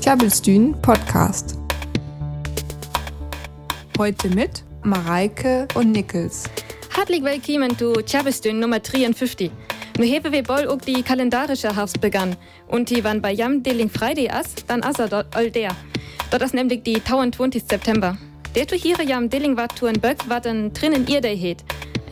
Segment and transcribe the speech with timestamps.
[0.00, 1.58] Klabbelstühn Podcast.
[3.98, 6.44] Heute mit Mareike und Nickels.
[6.96, 9.50] Hartlich willkommen zu Klabbelstühn Nummer 53.
[9.98, 12.36] Nu hebben wir bald auch die kalendarische Herbst begann.
[12.68, 15.74] Und die wann bei Jam Deling Friday as, dann as er dort all der.
[16.30, 17.64] Dort ist nämlich die 22.
[17.68, 18.16] September.
[18.54, 21.56] Der tu hier jam Deling wat tu en Böck wat en drinnen ihr der.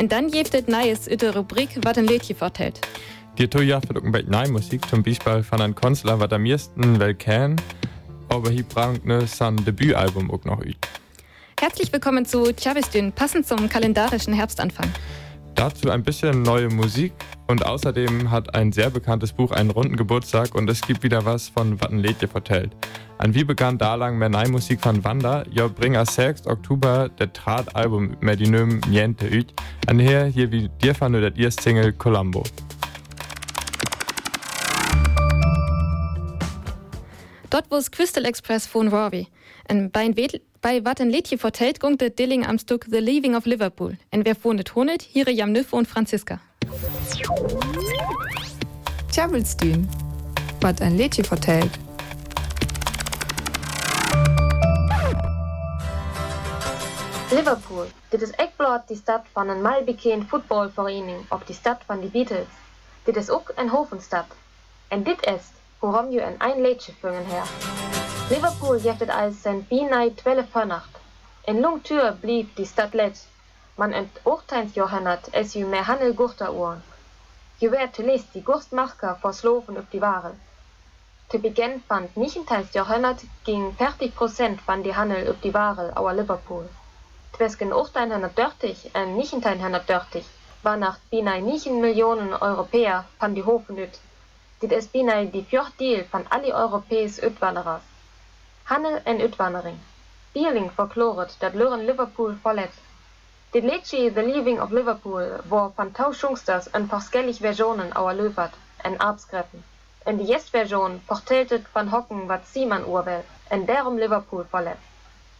[0.01, 2.80] Und dann jeftet Neues in der Rubrik wat ein Lädchen vertellt.
[3.37, 7.01] Die tu ja für bei neue Musik, zum Beispiel von einem Künstler, was am meisten
[7.01, 7.61] wel kennen,
[8.29, 10.77] aber hier bringt ne sein Debütalbum auch noch üt.
[11.59, 14.88] Herzlich willkommen zu Chavistün, passend zum kalendarischen Herbstanfang.
[15.57, 17.12] Dazu ein bisschen neue Musik
[17.48, 21.48] und außerdem hat ein sehr bekanntes Buch einen runden Geburtstag und es gibt wieder was
[21.48, 22.71] von Wattenledje vertellt.
[23.19, 26.46] An wie begann da lang mehr neue Musik von Wanda, jo bringer 6.
[26.46, 29.52] Oktober der Trat-Album mit die Nöm Niente üt,
[29.88, 32.45] an her hier wie dir fand der ihr Single Colombo.
[37.55, 39.29] Dort wo es Crystal Express von Rory.
[39.71, 40.13] Und bei,
[40.60, 43.96] bei wat ein Lädchen vertellt, gungt der Dilling am Stück The Leaving of Liverpool.
[44.11, 46.41] Und wer wohnet honet, hier jam Nüffe und Franziska.
[49.13, 49.88] Tjabelstühn.
[50.63, 51.71] Was ein Lädchen vertellt.
[57.30, 62.01] Liverpool, dit is echt bloot die stad van een malbekend voetbalvereniging of die stad van
[62.01, 62.49] de Beatles.
[63.05, 64.27] Dit is ook een hoofdstad.
[64.89, 65.43] En dit is
[65.84, 67.49] waarom je een ein Liedje füngen her.
[68.31, 70.99] Liverpool jeftet als zijn bijna 12 vannacht.
[71.44, 73.27] In lang Tür blieb die stad let.
[73.75, 76.82] Man ent Urteilsjohannet es je mehr Handel gurter Uhren.
[77.56, 80.31] Je werd leest die Gurstmarker versloven op die Ware.
[81.27, 82.69] Te beginn fand 19.
[82.72, 86.69] Jahrhundert ging 40% van die Handel op die Ware auer Liverpool.
[87.31, 90.27] Twesken 1830 en 1930
[90.60, 94.00] war nach binai 9 Millionen Europäer van die Hofen ut.
[94.65, 97.88] Dit is binai die fjord deel van alle Europäes Utwanderers.
[98.71, 99.76] Handel en Utwandering.
[100.32, 102.78] Bierling verkloret dat Luren Liverpool verlet.
[103.56, 108.99] Dit Liedje The Leaving of Liverpool war van Tauschungsters en verschellig Versionen auer Löwert en
[108.99, 109.65] Abskreppen.
[110.05, 114.91] En die Jest-Version verteltet van Hocken wat Seaman Urwel en derum Liverpool verlet.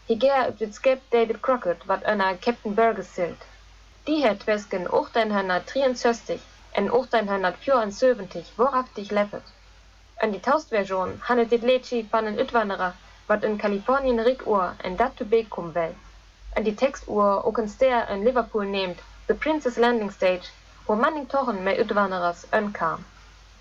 [0.05, 3.49] Higer op dit skip David Crockett wat ënner Captain Burgess silt.
[4.03, 9.53] Die het Wesken 1863 en 1874 wohaftig leppet.
[10.17, 12.93] An die Taustversion handelt dit Lechi van een Utwanderer
[13.25, 15.95] wat in Kalifornien Rikuhr en dat to Bekum well.
[16.53, 20.49] An die Textuhr ook een ster in Liverpool nehmt The Princess Landing Stage,
[20.85, 23.05] wo manning Tochen mei Utwanderers ënkam.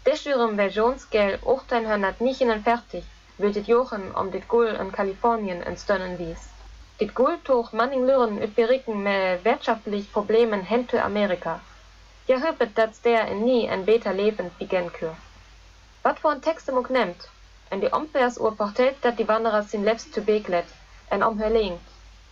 [0.03, 3.05] Deschürem Versionsgel 1849
[3.37, 6.43] wildet Jochen om dit Gull in Kalifornien entstønnen wies.
[6.97, 11.61] Dit Gulltuch manning Lüren ut beriken me wirtschaftlich Problemen hente Amerika.
[12.27, 15.15] Ja höpet dat der in nie en beter leben begin kür.
[16.03, 17.29] Wat vor Texte mo nemmt,
[17.69, 20.65] en die Omversuhr portät dat die Wanderer sin lebst zu beglet,
[21.11, 21.81] en omherlingt.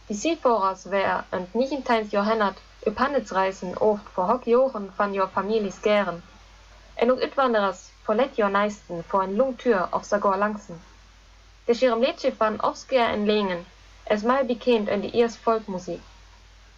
[0.08, 5.82] Die Seaforers wär und nichtteins Johannat üb Handelsreisen oft vor hock Jochen van jo Families
[5.82, 6.22] gären.
[6.94, 10.80] En ook Utwanderers verlet jo neisten vor en Lungtür auf Sagor langsen.
[11.66, 13.66] Der schirem Lädsche van Oscar en Lingen,
[14.04, 16.00] es mal bekannt an die ihrs Volkmusik.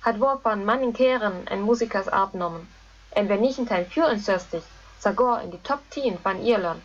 [0.03, 2.69] Hat wo van Manning Kehren en Musikers abnommen,
[3.15, 4.63] en wer nicht Teil führensöstig,
[4.99, 6.83] Sagor in die Top 10 van Irland.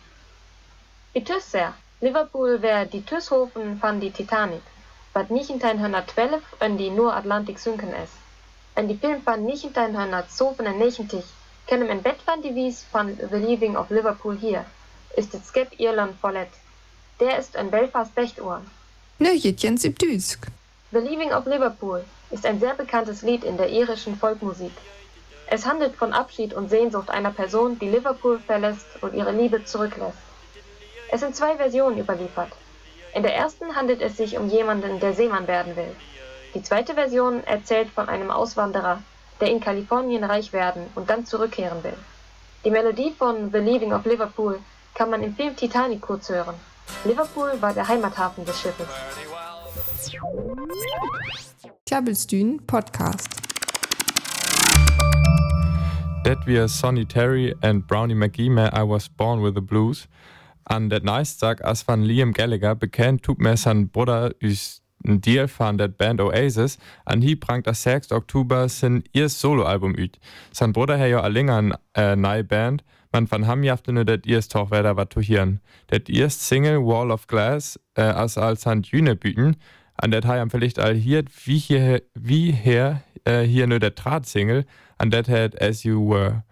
[1.12, 4.62] Wie Tüsser, Liverpool wär die Tüshofen van die Titanic,
[5.12, 8.10] wat nicht 1912 an die nur Atlantik sunken es.
[8.74, 11.24] En die Film van nicht 1990
[11.66, 14.64] kennen en Bett van die Wies van The Leaving of Liverpool hier,
[15.16, 16.48] ist het Skep Irland verlet.
[17.18, 18.62] Der ist ein Belfast Bechtohr.
[19.18, 20.46] Nöjetjen Südüsk.
[20.92, 24.72] The Leaving of Liverpool ist ein sehr bekanntes Lied in der irischen Volkmusik.
[25.52, 30.16] Es handelt von Abschied und Sehnsucht einer Person, die Liverpool verlässt und ihre Liebe zurücklässt.
[31.10, 32.52] Es sind zwei Versionen überliefert.
[33.14, 35.96] In der ersten handelt es sich um jemanden, der Seemann werden will.
[36.54, 39.02] Die zweite Version erzählt von einem Auswanderer,
[39.40, 41.96] der in Kalifornien reich werden und dann zurückkehren will.
[42.64, 44.60] Die Melodie von The Leaving of Liverpool
[44.94, 46.54] kann man im Film Titanic kurz hören.
[47.02, 48.86] Liverpool war der Heimathafen des Schiffes.
[51.86, 53.49] Klabbelstühn Podcast.
[56.22, 60.06] That wir Sonny Terry and Brownie McGee me I Was Born with the Blues.
[60.66, 65.48] An dat Neistag as van Liam Gallagher bekennt tut mir sein Bruder is ein Deal
[65.48, 68.12] von der Band Oasis, an hi prangt der 6.
[68.12, 70.18] Oktober sin ihr Soloalbum üt.
[70.52, 74.48] Sein Bruder her jo allinger an äh, neue Band, man van ham jaftene dat ihrs
[74.48, 75.60] toch werder wat tuhieren.
[75.86, 79.56] Dat ihrs Single Wall of Glass äh, as als han Jüne büten,
[79.96, 84.64] an der am vielleicht all hier wie hier wie her äh, hier nur der Draht-Single,
[85.00, 86.42] hat As You Were.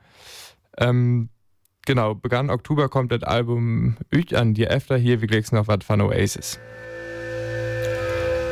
[0.78, 1.28] Ähm,
[1.86, 5.84] genau, begann Oktober kommt das Album üt an die efter hier, wie gleich noch was
[5.84, 6.58] von Oasis.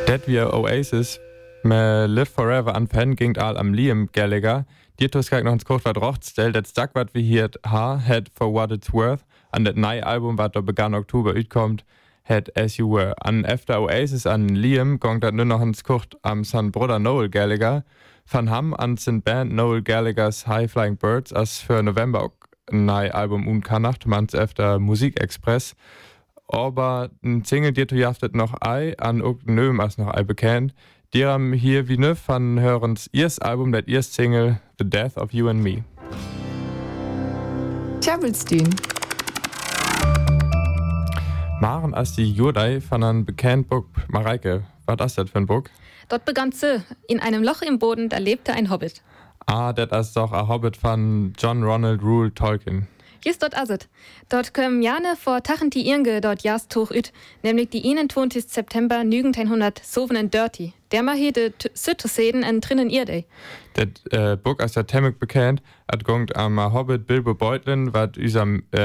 [0.06, 1.18] Det wir Oasis
[1.62, 4.66] med Live Forever an Fan ging all am Liam Gallagher.
[5.00, 8.52] Die tuskak noch ins kort wat rochtstell, dat stak wat wie hier ha had for
[8.52, 9.24] what it's worth.
[9.50, 11.84] An det neue Album, wat da begann Oktober utkommt,
[12.24, 13.14] had As You Were.
[13.18, 17.28] An efter Oasis an Liam gong dat nur noch ins kort am San Bruder Noel
[17.28, 17.84] Gallagher.
[18.28, 22.32] Van Ham an sin Band Noel Gallaghers High Flying Birds as für November
[22.72, 25.76] neues Album unkannacht, mans efter Musikexpress.
[26.48, 30.74] Aber ein Single, die du jaftet noch ei, an ook nöm as noch ei bekannt.
[31.14, 35.32] Die haben hier wie ne van hörens ihrs Album, das ihr Single The Death of
[35.32, 35.84] You and Me.
[38.00, 38.74] Tjabelstien.
[41.60, 43.86] Maren as die Judai von einem bekannten Buch.
[44.08, 45.62] Mareike, was ist das für ein Buch?
[46.08, 46.82] Dort begann sie.
[47.08, 49.02] In einem Loch im Boden, da lebte ein Hobbit.
[49.46, 52.88] Ah, das ist doch ein Hobbit von John Ronald Rule Tolkien.
[53.24, 53.88] Just dort aset.
[54.28, 57.12] Dort kommen Jane vor Tachen die Irnge dort jast hoch üt,
[57.42, 58.44] nämlich die 21.
[58.46, 59.82] September 1900
[60.32, 60.74] Dirty.
[60.92, 63.26] Der ma hede Sütteseden en drinnen day.
[63.74, 65.60] Das äh, Buch ist ja temmig bekannt,
[65.90, 68.20] hat gongt am Hobbit Bilbo Beutlin, wat äh,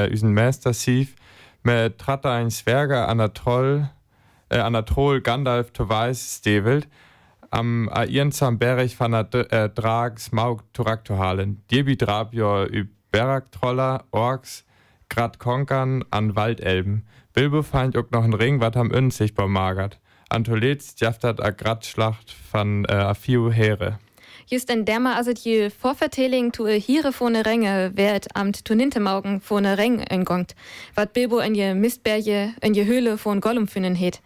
[0.08, 1.14] üsen Meister sief,
[1.62, 3.90] mit tratte ein Zwerger an der Troll,
[4.48, 6.88] äh, an der Troll Gandalf to Weiß stevelt,
[7.52, 11.62] am a ihren zam Berich der äh, Drag Smaug Turaktohalen.
[11.70, 14.64] Dirbi drab jo üb Berak-Troller, Orks,
[15.10, 17.06] grad Konkern an Waldelben.
[17.34, 20.00] Bilbo feind ook noch ein Ring, wat am Ön sichtbar magert.
[20.30, 23.98] An Tolets jaftat a grad Schlacht van äh, a fiu Heere.
[24.46, 28.74] Just en derma as het je Vorverteling tu e hire vorne Ränge, wäret amt tu
[28.74, 30.54] nintemaugen vorne Reng engongt,
[30.94, 34.20] wat Bilbo en je Mistberge en je Höhle von Gollum finnen het.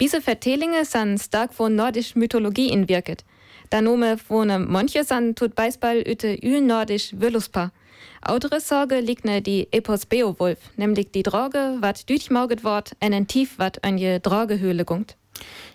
[0.00, 3.24] Diese Vertelinge san stark von nordisch Mythologie inwirket.
[3.70, 7.72] Da nome vorne Monche san tut Beisball üte ü nordisch Wöluspa.
[8.22, 13.58] Andere Sorge liegt ne die Epos Beowulf, nämlich die Droge, wat düchmauget wort, einen tief
[13.58, 15.16] wat an je Drogehöhle gungt.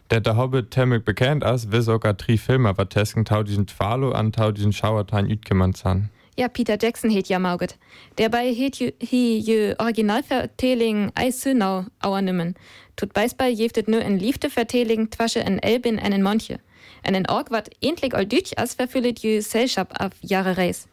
[0.09, 4.11] Der der Hobbit temmig bekannt as, wie sogar drei Filme wat tesken tau diesen Falo
[4.11, 6.09] an tau diesen Schauertein ütkemmern zahn.
[6.35, 7.77] Ja, Peter Jackson het ja mauget.
[8.13, 12.55] Derbei het ju, hi je Originalverteling Eissönau auer nimmen.
[12.93, 16.59] Tut Beisball jeftet nur en liefte Verteling twasche en Elbin en en Monche.
[17.01, 20.85] En en Org wat endlich all düch as verfüllet je Selschap auf Jahre Reis.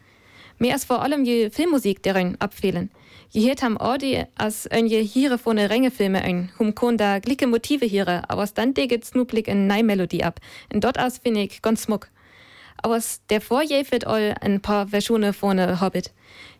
[0.57, 2.91] Mehr als vor allem je Filmmusik deren abfehlen.
[3.29, 7.19] Je hört ham Ordi as ein je hire von ne Rängefilme ein, hum kon da
[7.19, 10.39] glicke Motive hire, aber dann deget snuplik en nei Melodie ab.
[10.73, 12.09] Und dort as find ich ganz smuck.
[12.77, 16.11] Aber der Vorje wird all ein paar Versionen von ne Hobbit.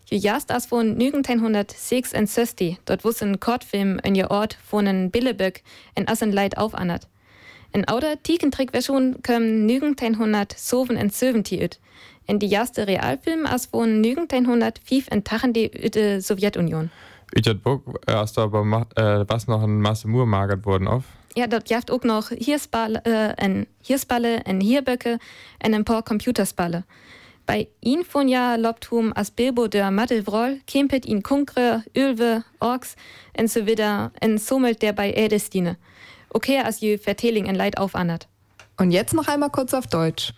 [0.04, 5.62] Je jast as von 1966 dort wus ein Kortfilm in je Ort von en Billeböck
[5.94, 7.08] en as ein Leid aufannert.
[7.72, 11.80] En ouder Tikentrick-Version kom 1970 ut.
[12.26, 15.70] En die erste Realfilm as von 1905 en Tachen die
[16.20, 16.90] Sowjetunion.
[17.34, 18.60] Ich hat Bock, hast du aber
[18.96, 21.04] äh, was noch ein Masse Mur magert worden auf?
[21.34, 25.18] Ja, dort jaft ook nog Hierspalle, äh, en Hierspalle, en Hierböcke
[25.58, 26.84] en ein paar Computerspalle.
[27.46, 32.96] Bei ihn von ja lobtum as Bilbo der Maddelwroll kempet ihn Kunkre, Ölwe, Orks
[33.32, 35.76] en so wieder en somelt der bei Ädestine.
[36.28, 38.28] Okay, as je Verteling en Leid aufannert.
[38.76, 40.34] Und jetzt noch einmal kurz auf Deutsch.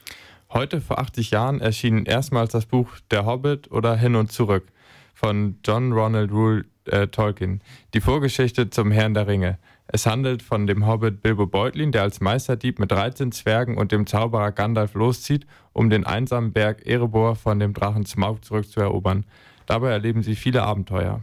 [0.53, 4.69] Heute vor 80 Jahren erschien erstmals das Buch Der Hobbit oder Hin und Zurück
[5.13, 7.61] von John Ronald Rule äh, Tolkien.
[7.95, 9.59] Die Vorgeschichte zum Herrn der Ringe.
[9.87, 14.07] Es handelt von dem Hobbit Bilbo Beutlin, der als Meisterdieb mit 13 Zwergen und dem
[14.07, 19.25] Zauberer Gandalf loszieht, um den einsamen Berg Erebor von dem Drachen Smaug zurückzuerobern.
[19.67, 21.21] Dabei erleben sie viele Abenteuer.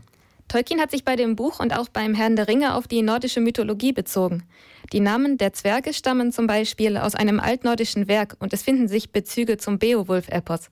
[0.48, 3.40] Tolkien hat sich bei dem Buch und auch beim Herrn der Ringe auf die nordische
[3.40, 4.44] Mythologie bezogen.
[4.92, 9.12] Die Namen der Zwerge stammen zum Beispiel aus einem altnordischen Werk und es finden sich
[9.12, 10.70] Bezüge zum Beowulf-Epos.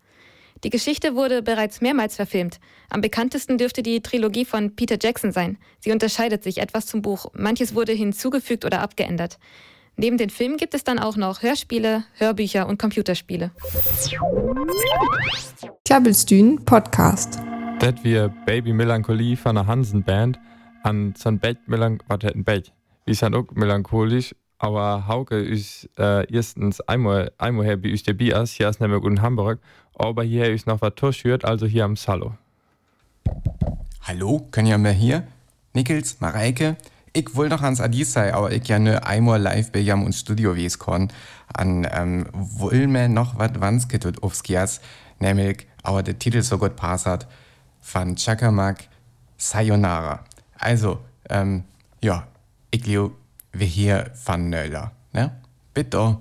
[0.63, 2.59] Die Geschichte wurde bereits mehrmals verfilmt.
[2.89, 5.57] Am bekanntesten dürfte die Trilogie von Peter Jackson sein.
[5.79, 7.27] Sie unterscheidet sich etwas zum Buch.
[7.33, 9.39] Manches wurde hinzugefügt oder abgeändert.
[9.95, 13.51] Neben den Filmen gibt es dann auch noch Hörspiele, Hörbücher und Computerspiele.
[15.85, 17.39] Klabbelstühn Podcast.
[17.79, 20.39] Das wir Baby Melancholie von der Hansen Band
[20.83, 22.73] an son Bett Melanch wat ein Bett.
[23.05, 28.13] Wir sind auch melancholisch, aber Hauke ist äh, erstens einmal einmal her bei uns der
[28.13, 29.59] Bias, hier ist nämlich in Hamburg,
[29.95, 32.35] aber hier ist noch was Torschürt, also hier am Salo.
[34.01, 35.27] Hallo, können ihr mir hier?
[35.73, 36.75] Nickels, Mareike?
[37.13, 40.13] Ich will noch ans Adis sei, aber ich ja ne einmal live bei jam und
[40.13, 41.09] Studio wies kon.
[41.53, 44.81] An ähm, will mir noch wat wanske tut aufskias,
[45.19, 47.27] nämlich, aber der Titel so gut passat,
[47.81, 48.87] von Chakamak
[49.37, 50.23] Sayonara.
[50.57, 50.99] Also,
[51.29, 51.63] ähm,
[52.01, 52.27] ja,
[52.71, 53.11] ich lieu,
[53.51, 55.41] wir hier von Nöller, ne?
[55.73, 56.17] Bitte.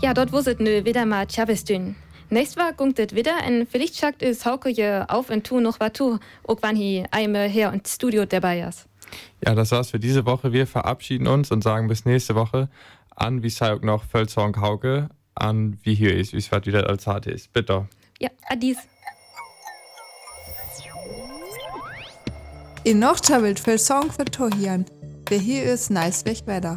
[0.00, 1.96] Ja, dort wuset nö wieder mal Chavestün.
[2.30, 5.80] Nächst war gungt es wieder und vielleicht schackt es Hauke je auf und tu noch
[5.80, 8.86] was tu, auch wann hier einmal her und Studio dabei ist.
[9.44, 10.52] Ja, das war's für diese Woche.
[10.52, 12.68] Wir verabschieden uns und sagen bis nächste Woche
[13.16, 17.06] an, wie sei auch noch Völzorn Hauke, an wie hier ist, wie es wieder als
[17.06, 17.52] hart ist.
[17.52, 17.88] Bitte.
[18.20, 18.76] Ja, adis.
[22.88, 24.86] In noch wilt für Song für Tohian.
[25.28, 26.74] Wer hier ist, nice weg weiter.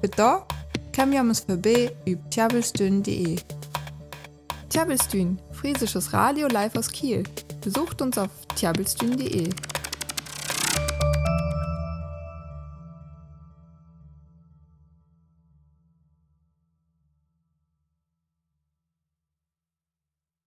[0.00, 0.40] Bitte,
[0.94, 3.36] kam ja uns vorbei über tjabelstün.de.
[4.70, 7.22] Tjabelstün, friesisches Radio live aus Kiel.
[7.60, 9.50] Besucht uns auf tjabelstün.de.